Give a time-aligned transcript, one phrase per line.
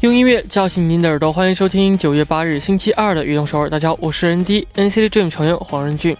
[0.00, 3.66] 用音乐叫醒您的耳朵，欢迎收听九月八日星期二的《运动首尔》。
[3.68, 6.16] 大家好，我是 ND NCT Dream 成员黄仁俊。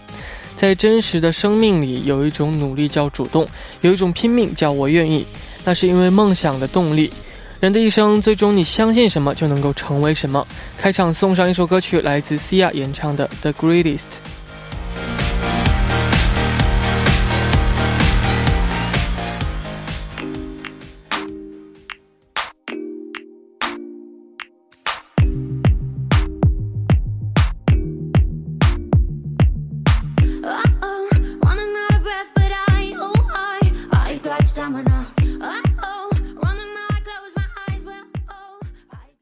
[0.55, 3.43] 在真实的生命里，有一种努力叫主动，
[3.81, 5.25] 有一种拼命叫我愿意。
[5.63, 7.11] 那是因为梦想的动力。
[7.59, 10.45] 人的一生，最终你相信什么，就能够成为什么。
[10.77, 13.97] 开场送上一首歌曲，来自 Sia 演唱的《The Greatest》。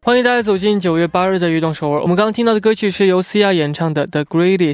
[0.09, 1.99] 欢迎大家走进九月八日的《悦动首尔》。
[2.01, 4.73] 我们刚刚听到的歌曲是由 Sia 演唱的《The Greatest》。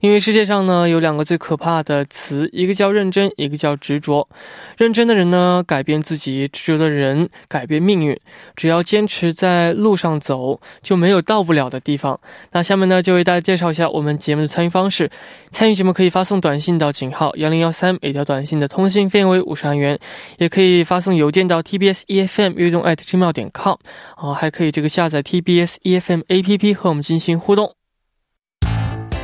[0.00, 4.28] 因为世界上呢有两个最可怕的词，一个叫认真，一个叫执着。
[4.76, 8.18] 认真的人呢改变自己，执着的人改变命运。
[8.56, 12.18] 只要坚持在路上走，就没有到不了的地方。
[12.52, 15.10] 那下面呢就为大家介绍一下我们节目的参与方式。
[15.50, 19.98] 参与节目可以发送短信到井号幺零幺三，每条短信的通信费为五十元。
[20.38, 23.76] 也可以发送邮件到 tbs efm 运动 at gmail 点 com。
[24.16, 27.81] 啊，还可以这个下载 tbs efm A P P 和我们进行互动。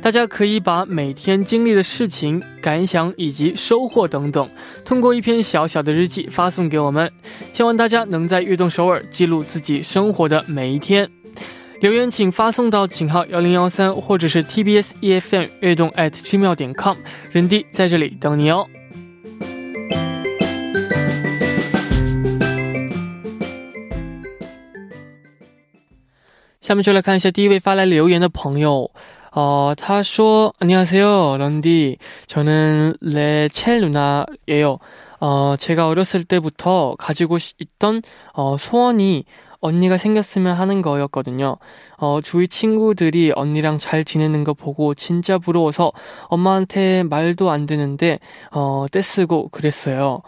[0.00, 4.48] 大家可以把每天经历的事情、感想以及收获等等，
[4.84, 7.12] 通过一篇小小的日记发送给我们。
[7.52, 11.10] 希望大家能在悦动首尔记录自己生活的每一天。
[11.80, 16.96] 留言请发送到井号幺零幺三，或者是 TBS EFM 悦动 at gmail 点 com，
[17.30, 18.66] 人弟在这里等你哦。
[26.60, 28.90] 下面就来看一下第一位发来留言的朋友。
[29.40, 31.98] 어, 타쇼, 안녕하세요, 런디.
[32.26, 34.80] 저는 레첼 누나예요.
[35.20, 39.26] 어, 제가 어렸을 때부터 가지고 있던, 어, 소원이
[39.60, 41.56] 언니가 생겼으면 하는 거였거든요.
[41.98, 45.92] 어, 주위 친구들이 언니랑 잘 지내는 거 보고 진짜 부러워서
[46.24, 48.18] 엄마한테 말도 안 되는데,
[48.50, 50.22] 어, 떼쓰고 그랬어요.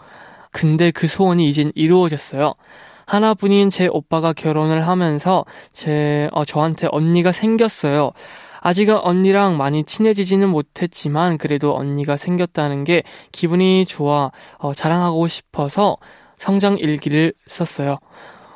[0.51, 2.53] 근데 그 소원이 이젠 이루어졌어요.
[3.07, 8.13] 하나뿐인 제 오빠가 결혼을 하면서 제, 어, 저한테 언니가 생겼어요.
[8.61, 15.97] 아직은 언니랑 많이 친해지지는 못했지만 그래도 언니가 생겼다는 게 기분이 좋아 어, 자랑하고 싶어서
[16.37, 17.97] 성장 일기를 썼어요.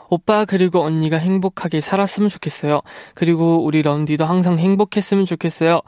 [0.09, 2.81] 오빠 그리고 언니가 행복하게 살았으면 좋겠어요.
[3.15, 5.81] 그리고 우리 런디도 항상 행복했으면 좋겠어요.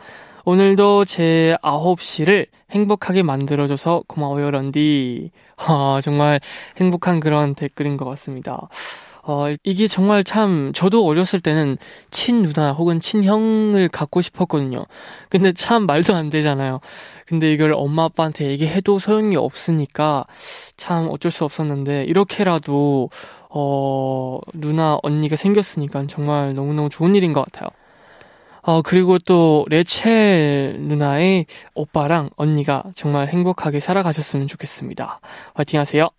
[0.46, 5.32] 오늘도 제 9시를 행복하게 만들어줘서 고마워요, 런디.
[5.58, 6.40] 아, 정말
[6.78, 8.70] 행복한 그런 댓글인 것 같습니다.
[9.30, 11.78] 어, 이게 정말 참, 저도 어렸을 때는
[12.12, 14.86] 친 누나 혹은 친형을 갖고 싶었거든요.
[15.28, 16.80] 근데 참 말도 안 되잖아요.
[17.26, 20.26] 근데 이걸 엄마 아빠한테 얘기해도 소용이 없으니까
[20.78, 23.10] 참 어쩔 수 없었는데, 이렇게라도,
[23.50, 27.70] 어, 누나, 언니가 생겼으니까 정말 너무너무 좋은 일인 것 같아요.
[28.62, 35.20] 어, 그리고 또, 레첼 누나의 오빠랑 언니가 정말 행복하게 살아가셨으면 좋겠습니다.
[35.54, 36.10] 화이팅 하세요.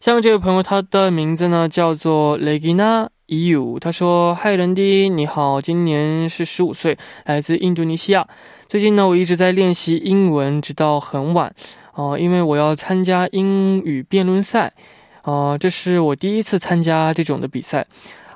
[0.00, 3.78] 下面这位朋友，他的名字呢叫做雷吉娜伊尤。
[3.78, 8.26] 他说：“嗨，人迪，你好，今年是十五岁，来自印度尼西亚。
[8.66, 11.54] 最近呢，我一直在练习英文，直到很晚。
[11.92, 14.72] 哦，因为我要参加英语辩论赛。
[15.20, 17.86] 啊，这是我第一次参加这种的比赛。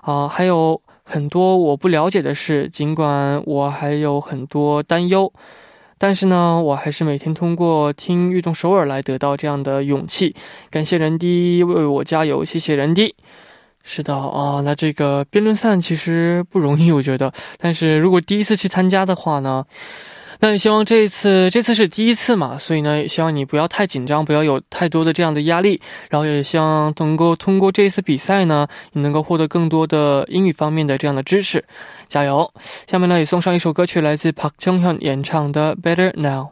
[0.02, 5.32] 啊，还有很多我不了解的事，尽管我还有很多担忧。”
[6.06, 10.36] 但是呢，我还是每天通过听运动首尔来得到这样的勇气。
[10.70, 13.14] 感谢人弟为我加油，谢谢人弟。
[13.84, 17.32] 是的啊，那这个辩论赛其实不容易，我觉得。
[17.56, 19.64] 但是如果第一次去参加的话呢，
[20.40, 31.64] 那也希望这一次，这次是第一次嘛，所以呢，也希望你不要太紧张，不要有太多的这样的压力，然后也希望能够通过这一次比赛呢，你能够获得更多的英语方面的这样的知识，
[32.08, 32.52] 加油！
[32.90, 36.46] 下面呢，也送上一首歌曲，来自 Park Jung Hyun 演唱的《Better Now》。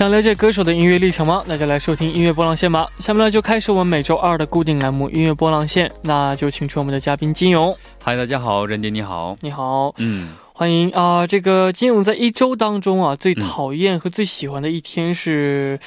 [0.00, 1.44] 想了解歌手的音乐历程吗？
[1.46, 2.88] 那就来收听音乐波浪线吧。
[3.00, 7.76] 下面呢就开始我们每周二的固定栏目音乐波浪线，那就请出我们的嘉宾金勇。
[8.02, 10.30] 嗨，大家好，任迪你好，你好，嗯。
[10.60, 11.26] 欢迎啊！
[11.26, 15.80] 这个金勇在一周当中啊，最讨厌和最喜欢的一天是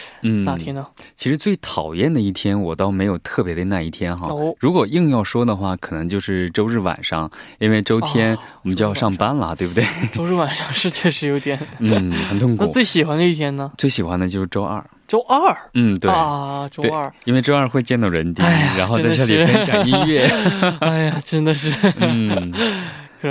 [0.46, 0.88] 哪天呢？
[1.16, 4.30] 其实最讨厌的一天，我倒没有特别的那一天哈。
[4.58, 7.30] 如果硬要说的话，可能就是周日晚上，
[7.60, 9.86] 因为周天我们就要上班了，对不对？
[10.12, 12.64] 周日晚上是 确实有点嗯很痛苦。
[12.66, 13.72] 那最喜欢的一天呢？
[13.78, 14.84] 最喜欢的就是周二。
[15.08, 15.56] 周二？
[15.76, 18.44] 嗯，对啊，周二，因为周二会见到人丁，
[18.76, 20.26] 然后在这里分享音乐。
[20.82, 22.52] 哎呀，真的是，嗯。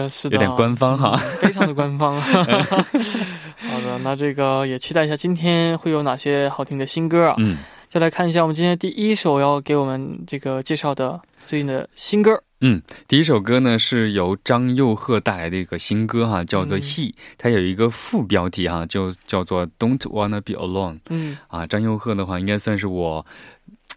[0.09, 2.21] 是的，有点官方哈，非常的官方。
[2.23, 7.35] 好的，那这个也期待一下今天会有哪些好听的新歌啊？
[7.39, 7.59] 嗯，
[7.89, 12.43] 就来看一下我们今天第一首要给我们这个介绍的最近的新歌。
[12.61, 20.95] 嗯，第一首歌呢是由张佑赫带来的一个新歌哈，叫做《He》，它有一个副标题哈，就叫做《Don't Wanna Be Alone》。
[21.11, 23.25] 嗯，啊，张佑赫的话应该算是我。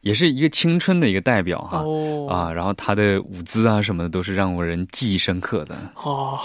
[0.05, 1.83] 也是一个青春的一个代表哈
[2.29, 6.37] 啊，然后他的舞姿啊什么的都是让我人记忆深刻的哦。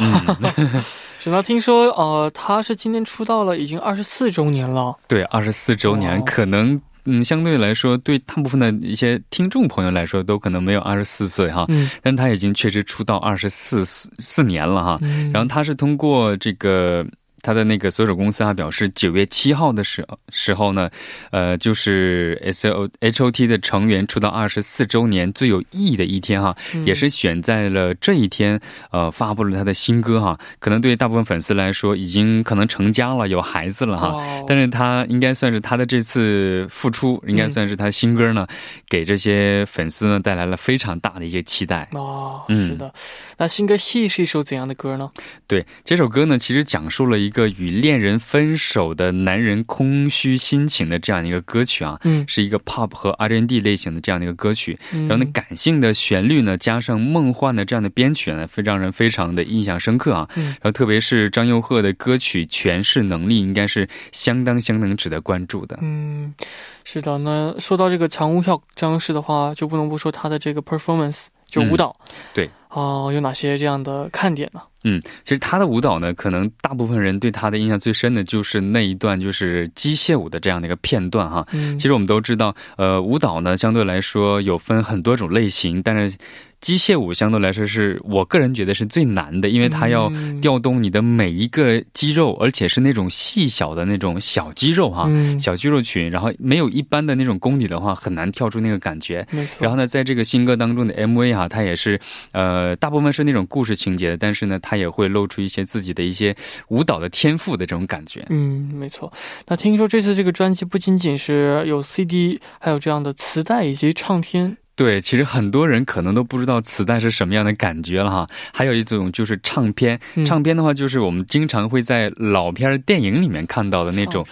[1.21, 1.43] 是吗？
[1.43, 4.97] 听说呃，他是今年出道了，已经二十四周年了。
[5.07, 11.67] 对，二十四周年，可能嗯，相对来说，对大部分的一些听众朋友来说，都可能没有二十四岁哈。
[11.69, 14.99] 嗯，但他已经确实出道二十四四年了哈。
[15.35, 17.05] 然后他是通过这个。
[17.43, 20.91] 他的那个所属公司啊表示，九月七号的时时候呢，
[21.31, 26.55] 呃，就是 S O H O T 的成员出道二十四周年最有意义的一天哈，
[26.85, 28.61] 也是选在了这一天，
[28.91, 30.39] 呃，发布了他的新歌哈。
[30.59, 34.45] 可能对大部分粉丝来说，已经可能成家了，有孩子了哈。
[34.47, 38.47] 但是他应该算是他的这次复出，应该算是他新歌呢，
[38.89, 41.89] 给这些粉丝呢带来了非常大的一些期待。
[41.93, 42.93] 哦，是的。
[43.39, 45.11] 那新歌《He》是一首怎样的歌呢？
[45.47, 47.30] 对，这首歌呢，其实讲述了一。
[47.31, 60.29] 一个与恋人分手的男人空虚心情的这样的一个歌曲啊，嗯，是一个 pop 和 R&D 类型的这样的一个歌曲，然后呢，感性的旋律呢，加上梦幻的这样的编曲呢，非让人非常的印象深刻啊。
[60.35, 65.79] 然后特别是张佑赫的歌曲诠释能力，应该是相当相当值得关注的。
[65.83, 66.35] 嗯，
[66.83, 67.17] 是的。
[67.19, 71.95] 那说到这个强无票张氏的话，就不能不说他的这个 performance，就舞蹈。
[72.35, 72.51] 对。
[72.71, 74.61] 哦，有哪些这样的看点呢？
[74.85, 81.47] 嗯，其实他的舞蹈呢，可能大部分人对他的印象最深的就是那一段就是机械舞的这样的一个片段哈。
[81.53, 86.17] 嗯，其实我们都知道，呃，舞蹈呢相对来说有分很多种类型，但是。
[86.61, 90.13] 机械舞相对来说是我个人觉得是最难的，因为它要
[90.43, 99.27] 调动你的每一个肌肉，而且是那种细小的那种小肌肉哈，小肌肉群，然后没有一般的那种功底的话，很难跳出那个感觉。
[99.59, 101.99] 然后呢，在这个新歌当中的 MV 哈，它也是
[102.33, 106.37] 呃大部分是那种故事情节的，但是呢，它也会露出一些自己的一些
[106.69, 108.27] 舞蹈的天赋的这种感觉。
[108.29, 109.11] 嗯，没错。
[109.47, 114.59] 那听说这次这个专辑不仅仅是有 CD，还有这样的磁带以及唱片。
[114.81, 118.27] 对，其实很多人可能都不知道磁带是什么样的感觉了哈。
[118.51, 124.27] 还有一种就是唱片，唱片的话就是我们经常会在老片电影里面看到的那种，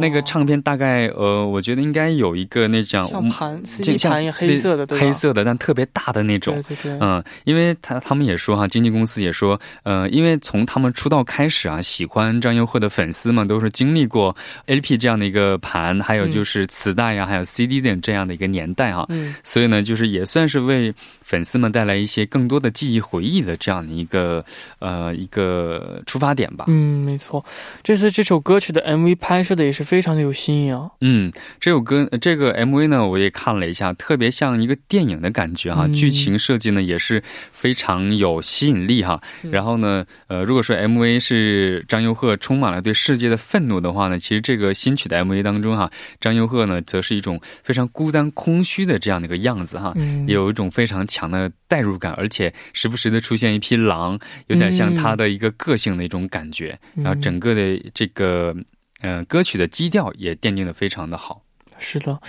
[0.00, 3.62] 那个唱片大概呃，我觉得应该有一个那种像盘，
[3.98, 6.54] 像黑色的，黑色的，但特别大的那种。
[6.54, 6.98] 对对对。
[6.98, 14.34] 嗯，因为他他们也说哈，经纪公司也说，呃，因为从他们出道开始啊，喜欢张佑赫的粉丝们都是经历过
[14.64, 19.04] LP 这样的一个盘，还有就是磁带呀，还有 CD 的这样的一个年代哈。
[19.10, 19.34] 嗯。
[19.44, 19.81] 所以呢。
[19.82, 20.94] 就是也算是为
[21.32, 24.44] 粉丝们带来一些更多的记忆回忆的这样的一个
[24.80, 26.66] 呃一个出发点吧。
[26.68, 27.42] 嗯，没错，
[27.82, 30.90] 这次这首歌曲的 MV 拍摄的也是非常的有新意啊。
[31.00, 39.18] 嗯，这首歌这个 MV 呢，我也看了一下，特别像一个电影的感觉哈，剧情设计呢也是非常有吸引力哈。
[39.50, 49.94] 然后呢，呃，如果说 MV 是张佑赫充满了对世界的愤怒的话呢，其实这个新曲的 MV 当中哈，张佑赫呢则是一种非常孤单空虚的这样的一个样子哈，
[50.26, 56.78] 有一种非常强的代入感，而且时不时的出现一匹狼，有点像他的一个个性的一种感觉。
[56.94, 58.54] 然后整个的这个
[59.00, 61.42] 呃歌曲的基调也奠定的非常的好。
[61.78, 62.20] 是的，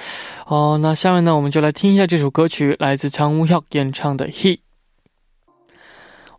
[0.47, 4.55] 哦，那下面呢，我们就来听一下这首歌曲，来自常无孝演唱的《He》。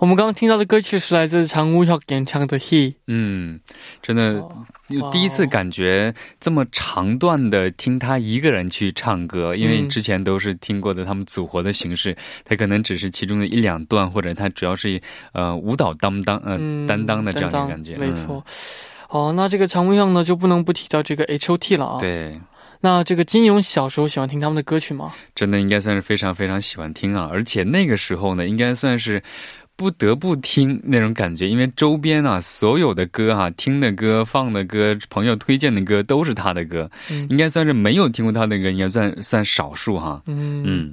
[0.05, 2.91] 我们刚刚听到的歌曲是来自常无孝演唱的《He》。
[3.07, 3.59] 嗯，
[4.03, 4.47] 真的，
[5.11, 15.01] 第一次感觉这么长段的听他一个人去唱歌，因为之前都是听过的他们组合的形式，他可能只是其中的一两段，或者他主要是
[15.33, 17.97] 呃舞蹈担当呃担当的这样的感觉。
[17.97, 18.45] 没错。
[19.09, 21.99] 哦，那这个常无孝呢，就不能不提到这个 H O T 了啊。
[21.99, 22.39] 对。
[22.81, 25.15] 那这个金勇小时候喜欢听他们的歌曲吗？
[25.35, 27.31] 真的应该算是非常非常喜欢听啊！
[27.33, 29.23] 而且那个时候呢，应该算是
[29.77, 36.89] 不得不听那种感觉，因为周边啊所有的歌啊，听的歌、放的歌、朋友推荐的歌都是他的歌，
[37.29, 40.23] 应该算是没有听过他的歌，应该算算少数哈。
[40.27, 40.93] 嗯嗯。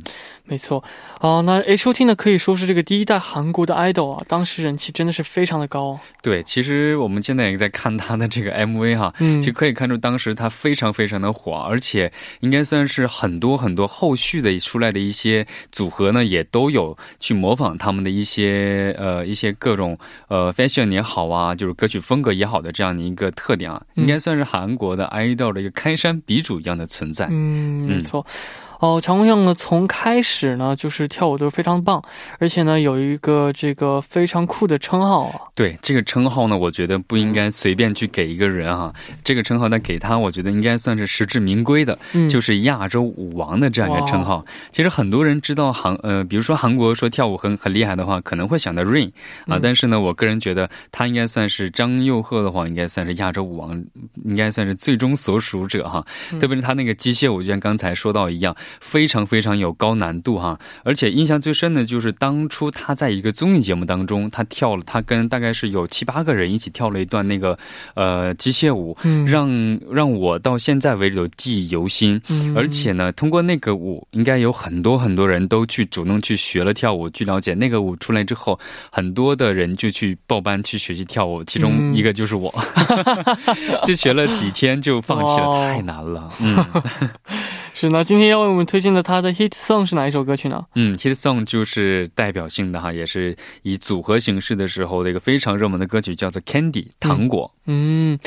[0.52, 0.84] 没错，
[1.22, 5.98] 哦，那 H O T 呢可以说是这个第一代韩国的 idol 啊，当时人气真的是非常的高。
[6.22, 27.30] 对，其实我们现在也在看他的这个 MV 哈，嗯，就可以看出当时他非常非常的火，而且应该算是很多很多后续的出来的一些组合呢，也都有去模仿他们的一些呃一些各种呃 fashion 也好啊，就是歌曲风格也好的这样的一个特点啊，应该算是韩国的 idol 的一个开山鼻祖一样的存在。
[27.32, 28.26] 嗯，没错。
[28.82, 32.02] 哦，常光相呢，从开始呢就是跳舞都非常棒，
[32.40, 35.40] 而且呢有一个这个非常酷的称号啊。
[35.54, 38.92] 对，这个称号呢，我觉得不应该随便去给一个人哈。
[39.24, 41.96] 这个称号呢给他，我觉得应该算是实至名归的，
[42.28, 44.44] 就是亚洲舞王的这样一个称号。
[44.72, 49.12] 其实很多人知道韩呃，比如说韩国说跳舞很很厉害的话，可能会想到 Rain
[49.46, 53.80] 啊，但是呢，我个人觉得他应该算是张佑赫的话，应该算是亚洲舞王，
[54.26, 56.04] 应该算是最终所属者哈。
[56.40, 58.56] 特别是他那个机械舞，就像刚才说到一样。
[58.80, 67.58] 非常非常有高难度哈，而且印象最深的就是当初他在一个综艺节目当中，他跳了，他跟大概是有七八个人一起跳了一段那个
[67.96, 72.22] 呃机械舞，让让我到现在为止都记忆犹新。
[72.56, 78.60] 而且呢，通过那个舞，应该有很多很多人都去主动去学了跳舞，据了解那个舞出来之后，
[78.92, 82.54] 很多的人就去报班去学习跳舞，其中一个就是我，
[83.86, 86.30] 就学了几天就放弃了，太难了。
[86.40, 86.66] 嗯。
[87.82, 90.64] 是那今天要为我们推荐的他的 hit song 是哪一首歌曲呢？
[90.76, 97.52] 嗯，hit song 就是代表性的哈，也是以组合形式的时候的一个非常热门的歌曲，叫做 Candy 糖果。
[97.66, 98.20] 嗯，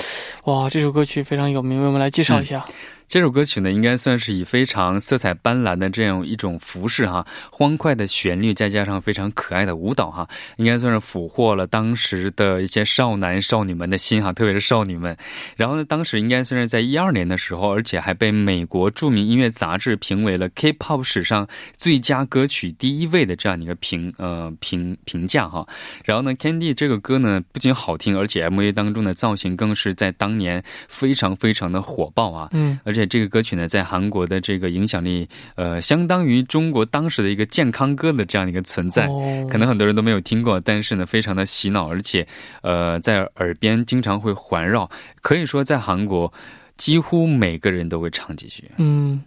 [0.46, 2.64] 哇，这首歌曲非常有名，为我们来介绍一下。
[3.06, 15.16] 这首歌曲呢，应该算是以非常色彩斑斓的这样一种服饰哈，欢快的旋律，再加上非常可爱的舞蹈哈，应该算是俘获了当时的一些少男少女们的心哈，特别是少女们。
[15.56, 21.46] 然后呢，当时应该算是在一二年的时候，而且还被美国著名音乐杂志评为了 K-pop 史上
[21.76, 25.66] 最佳歌曲第一位的这样一个评呃评评价哈。
[26.04, 32.48] 然后呢，Candy 这个歌呢，不仅好听，而且 MV 当中的造型更是在当年非常非常的火爆啊。
[32.52, 33.04] 嗯，而且。
[33.14, 39.06] 这个歌曲呢，在韩国的这个影响力，呃，相当于中国当时的一个健康歌的这样的一个存在，
[39.48, 42.26] 可能很多人都没有听过，但是呢，非常的洗脑，而且，
[42.62, 44.90] 呃，在耳边经常会环绕，
[45.22, 46.32] 可以说在韩国
[46.76, 48.68] 几乎每个人都会唱几句。
[48.78, 49.22] 嗯，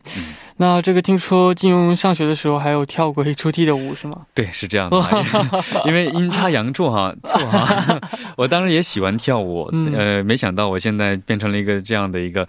[0.57, 4.23] 那这个听说金庸上学的时候还有跳过出屉的舞是吗？
[4.35, 4.97] 对，是这样的，
[5.87, 8.01] 因为阴差阳错哈，错哈，
[8.35, 12.45] 我当时也喜欢跳舞，呃，没想到我现在变成了一个这样的一个。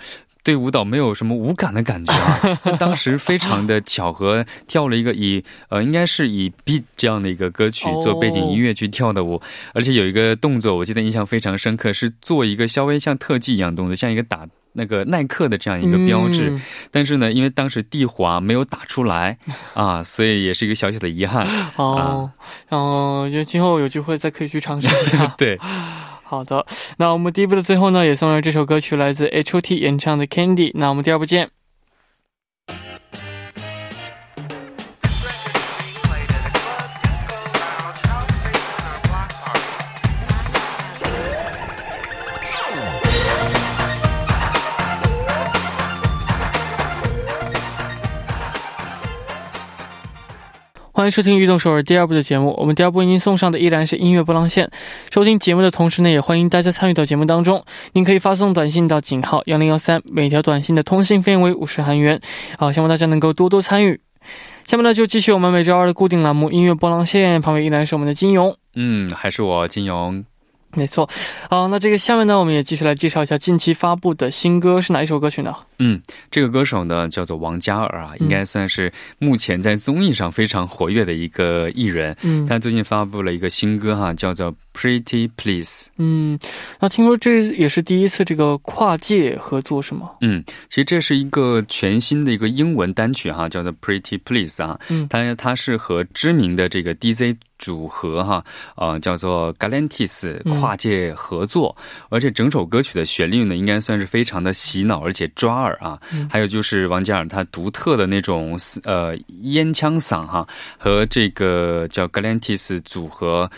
[0.49, 2.57] 对舞蹈没有什么无感的感觉啊！
[2.81, 9.39] 当时非常的巧合，跳了一个以呃，应该是以 beat 这样的一个歌曲做背景音乐去跳的舞，
[9.75, 16.59] 而且有一个动作，我记得印象非常深刻，是做一个稍微像特技一样动作，像一个打那个耐克的这样一个标志。
[16.91, 19.37] 但是呢，因为当时地滑没有打出来
[19.75, 21.47] 啊，所以也是一个小小的遗憾。
[21.77, 22.31] 哦，
[22.71, 25.27] 然后我觉得今后有机会再可以去尝试一下。
[25.37, 25.59] 对。
[26.29, 26.67] 好的，
[26.99, 30.69] 那我们第一部的最后呢，也送上这首歌曲，来自 H O T 演唱的《Candy》。
[30.75, 31.58] 那我们第二部见。
[50.99, 52.53] 欢迎收听《运动首尔》第二部的节目。
[52.59, 54.69] 我们第二部为您送上的依然是音乐波浪线。
[55.15, 57.65] 收听节目的同时呢，也欢迎大家参与到节目当中。
[57.93, 62.21] 您可以发送短信到井号幺零幺三，每条短信的通信费用为五十韩元。
[62.59, 64.01] 好，希望大家能够多多参与。
[64.67, 68.57] 下面呢，就继续我们每周二的固定栏目《音乐波浪线》，旁边依然是我们的金勇。
[68.75, 70.25] 嗯，还是我金勇。
[70.75, 71.09] 没错，
[71.49, 75.55] 好，那这个下面呢，我们也继续来介绍一下近期发布的新歌是哪一首歌曲呢？
[75.79, 82.17] 嗯，这个歌手呢叫做王嘉尔啊，应该算是目前在综艺上非常活跃的一个艺人。
[82.23, 85.87] 嗯，他最近发布了一个新歌哈，叫做《Pretty Please》。
[85.99, 86.39] 嗯，
[86.81, 90.11] 那听说这也是第一次这个跨界合作是吗？
[90.21, 94.79] 嗯，其实这是一个全新的一个英文单曲哈，叫做《Pretty Please》啊。
[94.89, 97.37] 嗯，它它是和知名的这个 DJ。
[97.59, 98.45] 组合哈，
[98.77, 101.77] 呃，叫做 Galantis 跨界合作，
[102.09, 105.99] 而且整首歌曲的旋律呢，应该算是非常的洗脑，而且抓耳啊。
[106.31, 110.47] 还有就是王嘉尔他独特的那种呃烟枪嗓哈，
[110.79, 113.51] 和这个叫 Galantis 组合，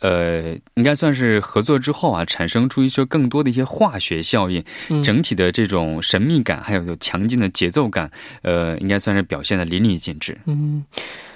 [0.00, 4.64] 呃，应该算是合作之后啊，产生出一些更多的一些化学效应，
[5.02, 8.10] 整体的这种神秘感，还有有强劲的节奏感，
[8.42, 10.36] 呃，应该算是表现的淋漓尽致。
[10.46, 10.84] 嗯。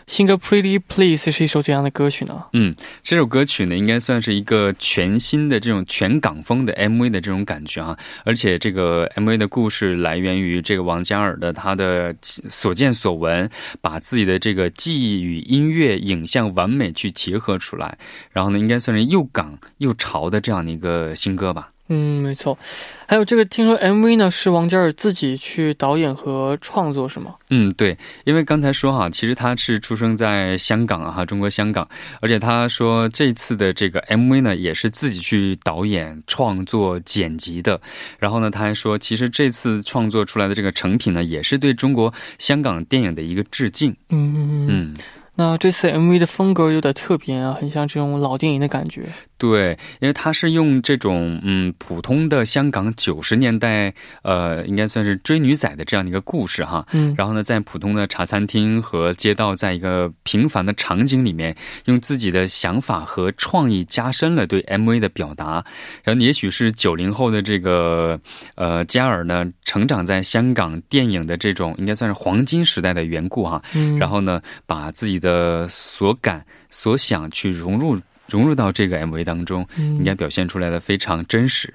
[0.06, 2.44] 新歌《Pretty Please》是一首怎样的歌曲呢？
[2.52, 2.72] 嗯，
[3.02, 7.98] 这首歌曲呢，应该算是一个全新的这种全港风的 MV 的这种感觉啊。
[8.24, 17.98] 而且这个 MV 的故事来源于这个王嘉尔的他的所见所闻，把自己的这个记忆与音乐影像完美去结合出来。
[18.30, 21.70] 然后呢，应该算是又港又潮的这样的一个新歌吧。
[21.88, 22.58] 嗯，没错。
[23.06, 27.34] 还有这个，听说 MV 呢是王嘉尔自己去导演和创作，是吗？
[27.50, 27.96] 嗯，对。
[28.24, 31.88] 因为刚才说哈，其实他是出生在香港啊，哈，中国香港。
[32.20, 37.80] 而且他说这次的这个 MV 呢，也是自己去导演、创作、剪辑的。
[38.18, 43.94] 然后呢，他还说，其实这次创作出来的这个成品呢，也是对中国香港电影的一个致敬。
[44.10, 44.96] 嗯嗯嗯。
[45.38, 49.12] 那这次 MV 的风格有点特别啊，很像这种老电影的感觉。
[49.38, 56.86] 对，因为它是用这种嗯普通的香港九十年代，呃，应该算是追女仔的这样的一个故事哈。
[56.92, 57.14] 嗯。
[57.18, 65.62] 然后呢，在普通的茶餐厅和街道，在一个平凡的场景里面，用自己的想法和创意加深了对 MV 的表达。
[66.02, 68.18] 然后，也许是九零后的这个
[68.54, 73.62] 呃加尔呢，成长在香港电影的这种应该算是黄金时代的缘故哈。
[73.74, 73.98] 嗯。
[73.98, 81.72] 然后呢，把自己的的所感所想去融入融入到这个 MV 当中，应该表现出来的非常真实。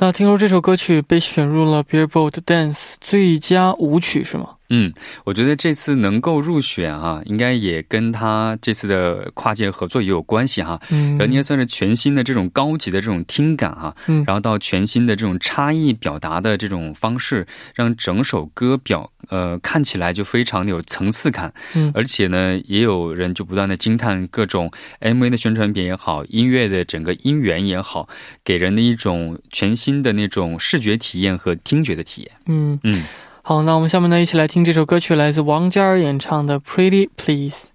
[0.00, 4.50] 那听说这首歌曲被选入了 Billboard Dance 最佳舞曲是吗？
[4.70, 4.92] 嗯，
[5.24, 10.80] 我觉得这次能够入选啊，应该也跟他这次的跨界合作也有关系哈。
[10.90, 13.96] 嗯，然后应该算是全新的这种高级的这种听感哈。
[14.06, 21.52] 嗯，然后到全新的这种差异表达的这种方式，让整首歌表呃看起来就非常的有层次感。
[21.74, 28.08] 嗯，而且呢，也有人就不断的惊叹各种 MV 的宣传片也好，音乐的整个音源也好，
[28.44, 32.32] 给人的一种全新的那种视觉体验和听觉的体验。
[32.46, 33.04] 嗯嗯。
[33.42, 37.68] 好，那我们下面呢，一起来听这首歌曲，来自王嘉尔演唱的《Pretty Please》。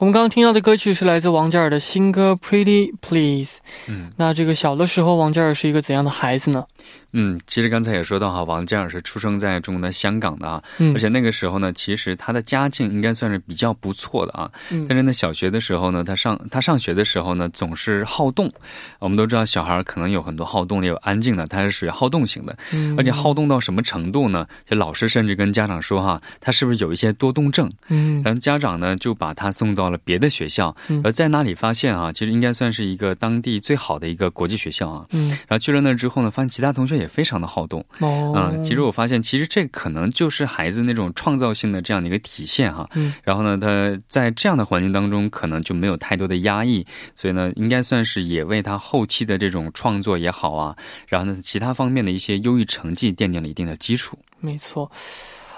[0.00, 3.58] 我们刚刚听到的歌曲是来自王嘉尔的新歌《Pretty Please》。
[3.86, 6.64] 嗯，那这个小的时候，王嘉尔是一个怎样的孩子呢？
[7.12, 18.52] 嗯，其实刚才也说到哈，王嘉尔是出生在中国的香港的啊，嗯，而且那个时候呢，其实他的家境应该算是比较不错的啊，嗯，但是呢，小学的时候呢，他上他上学的时候呢，总是好动。
[18.98, 24.46] 我们都知道，小孩可能有很多好动的，有安静的，他是属于好动型的，嗯，而且好动到什么程度呢？
[24.66, 27.70] 就老师甚至跟家长说哈，他是不是有一些多动症？
[27.88, 37.84] 嗯，然后家长呢就把他送到了别的学校，而在那里发现啊，其实应该算是一个当地最好的一个国际学校啊，嗯，然后去了那之后呢，发现其他同学也非常的好动。
[37.98, 42.88] 哦，嗯，其实我发现，其实这可能就是孩子那种创造性的这样的一个体现哈。
[42.94, 50.76] 嗯，然后呢，他在这样的环境当中，可能就没有太多的压抑，所以呢，应该算是也为他后期的这种创作也好啊，
[51.08, 54.18] 然后呢，其他方面的一些优异成绩奠定了一定的基础。
[54.38, 54.90] 没错，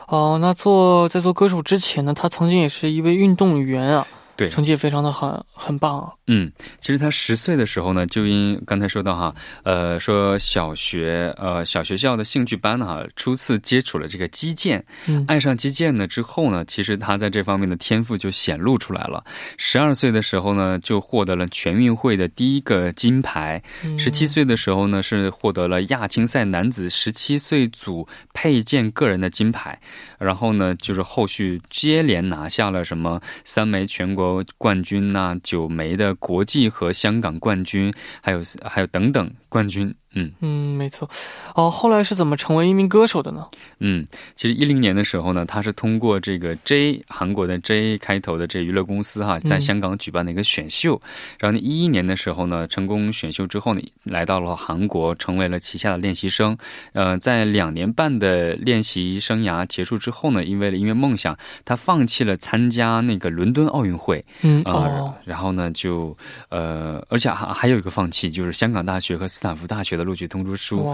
[0.09, 4.07] 哦，那做在做歌手之前呢，他曾经也是一位运动员啊。
[4.42, 6.12] 对，成绩非常的很很棒。
[6.26, 6.50] 嗯，
[6.81, 14.85] 其实他十岁的时候呢，就因刚才说到哈，呃，说小学呃小学校的兴趣班哈，初次接触了这个击剑，
[15.28, 19.22] 爱上击剑呢之后呢，其实他在这方面的天赋就显露出来了。
[19.59, 23.61] 十二岁的时候呢，就获得了全运会的第一个金牌；
[23.96, 29.78] 十七岁的时候呢，是获得了亚青赛男子十七岁组佩剑个人的金牌。
[30.23, 39.95] 然后呢，就是后续接连拿下了什么三枚全国冠军呐，九枚的国际和香港冠军，还有还有等等冠军。
[40.15, 41.09] 嗯嗯，没错。
[41.55, 43.47] 哦，后来是怎么成为一名歌手的呢？
[43.81, 51.01] 嗯，其实一零年的时候呢，他是通过这个 J 韩国的 J 开头的这娱乐公司哈，在香港举办的一个选秀。
[51.38, 56.57] 然后呢，一一年的时候呢，成功选秀之后呢，来到了韩国，成为了旗下的练习生。
[56.93, 61.35] 呃，在两年半的练习生涯结束之后呢，因为了音乐梦想，
[61.65, 64.23] 他放弃了参加那个伦敦奥运会。
[64.43, 65.15] 嗯哦。
[65.25, 66.15] 然后呢，就
[66.51, 70.02] 呃，而且还还有一个放弃，就是香港大学和斯坦福大学的。
[70.02, 70.85] 录取通知书，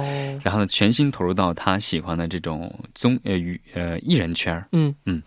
[0.42, 5.22] 然后呢，全心投入到他喜欢的这种综呃娱呃艺人圈嗯嗯。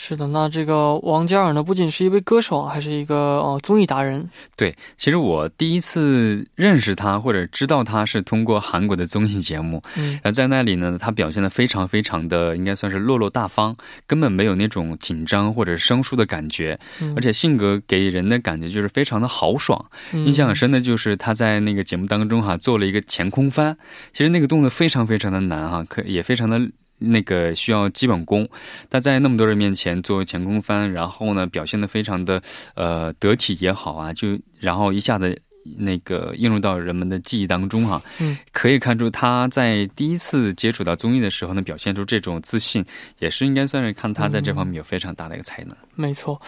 [0.00, 4.30] 是的，那这个王嘉尔呢，不仅是一位歌手，还是一个呃综艺达人。
[4.56, 16.78] 对，其实我第一次认识他或者知道他是通过韩国的综艺节目，嗯，然后在那里呢，他表现的非常非常的应该算是落落大方，根本没有那种紧张或者生疏的感觉，
[17.16, 19.84] 而且性格给人的感觉就是非常的豪爽。
[20.12, 23.76] 印象很深的就是他在那个节目当中哈做了一个前空翻，
[24.12, 26.70] 其实那个动作非常非常的难哈，可也非常的。
[26.98, 28.48] 那个需要基本功，
[28.90, 32.42] 他在那么多人面前做前空翻，然后呢表现的非常的
[32.74, 35.40] 呃得体也好啊，就然后一下子
[35.76, 38.02] 那个映入到人们的记忆当中哈。
[38.18, 42.84] 嗯，可以看出他在第一次接触到综艺的时候呢，表现出这种自信，
[43.18, 45.76] 也是应该算是看他在这方面有非常大的一个才能。
[45.94, 46.40] 没错。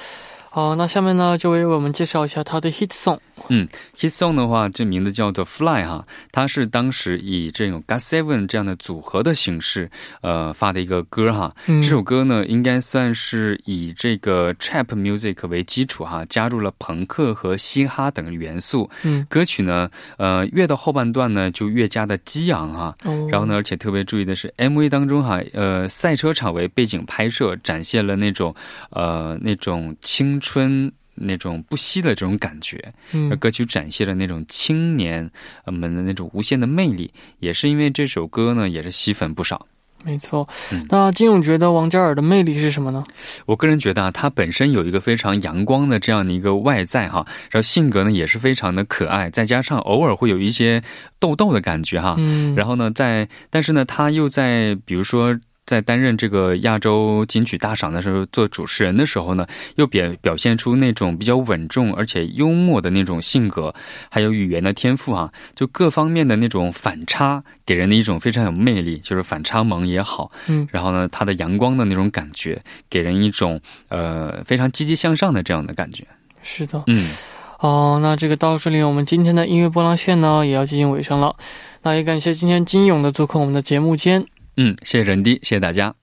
[0.53, 3.21] 好，那下面呢，就为我们介绍一下他的 hit song。
[3.51, 9.89] 嗯，hit song 的话，这名字叫做 Fly 哈，它是当时以这种 Got Seven 这样的组合的形式，
[10.23, 11.55] 呃，发的一个歌哈。
[11.67, 18.91] 这首歌呢，应该算是以这个 trap music 为基础哈，加入了朋克和嘻哈等元素。
[19.05, 22.97] 嗯，歌曲呢，呃，越到后半段呢，就越加的激昂哈。
[23.05, 23.29] 哦。
[23.31, 28.53] 然后呢，而且特别注意的是，MV 当中哈，呃，赛车场为背景拍摄，展现了那种
[28.91, 30.40] 呃那种轻。
[30.41, 35.31] 春那种不息的这种感觉，嗯，歌曲展现了那种青年
[35.67, 39.67] 们的那种无限的魅力，也是因为这首歌呢，也是吸粉不少。
[40.03, 40.49] 没错，
[40.89, 43.05] 那金勇觉得王嘉尔的魅力是什么呢？
[43.45, 50.83] 我个人觉得啊，他本身有一个非常阳光的这样的一个外在哈，然后性格呢也是非常的可爱，再加上偶尔会有一些
[51.19, 55.39] 逗逗的感觉哈，嗯，然后呢，在但是呢，他又在比如说。
[55.71, 63.73] 在担任这个亚洲金曲大赏的时候，做主持人的时候呢，又表表现出那种比较稳重而且幽默的那种性格，
[64.09, 76.05] 还有语言的天赋啊，就各方面的那种反差，给人的一种非常有魅力，就是反差萌也好，嗯，然后呢，他的阳光的那种感觉，给人一种呃非常积极向上的这样的感觉。
[76.43, 77.13] 是的，嗯，
[77.61, 81.37] 哦，那这个到这里，我们今天的音乐波浪线呢也要进行尾声了，
[81.83, 84.27] 那也感谢今天金勇的做客我们的节目间。
[84.57, 85.95] 嗯，谢谢人迪，谢谢大家。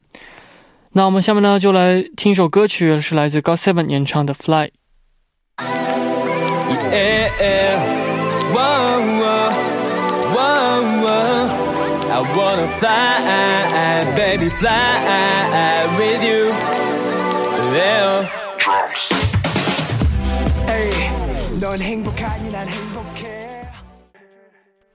[0.93, 4.69] 那我们下面呢，就来听一首歌曲，是来自 GOT7 演唱的《Fly》。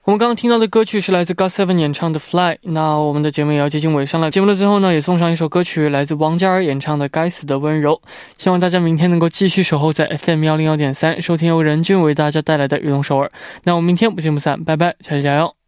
[0.05, 2.55] 我们刚刚听到的歌曲是来自 GOT7 演唱的《Fly》。
[2.63, 4.29] 那我们的节目也要接近尾声了。
[4.29, 7.95] 节目的最后呢，也送上一首歌曲，来自王嘉尔演唱的《该死的温柔》。
[8.37, 13.27] 希望大家明天能够继续守候在 FM 幺零幺点三，收听由任俊为大家带来的《运动首尔》。
[13.63, 15.62] 那我们明天不见不散，拜拜，下期加油！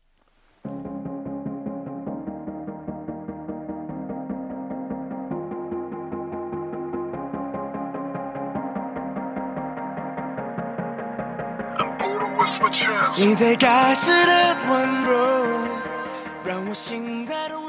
[13.17, 15.12] 你最该死的温柔，
[16.43, 17.65] 让我心在动。